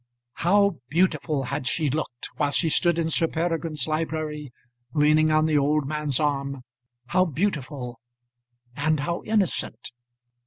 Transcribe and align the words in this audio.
How 0.41 0.77
beautiful 0.89 1.43
had 1.43 1.67
she 1.67 1.87
looked 1.87 2.29
while 2.37 2.49
she 2.49 2.69
stood 2.69 2.97
in 2.97 3.11
Sir 3.11 3.27
Peregrine's 3.27 3.85
library, 3.85 4.51
leaning 4.95 5.29
on 5.29 5.45
the 5.45 5.59
old 5.59 5.87
man's 5.87 6.19
arm 6.19 6.63
how 7.09 7.23
beautiful 7.25 7.99
and 8.75 9.01
how 9.01 9.21
innocent! 9.27 9.91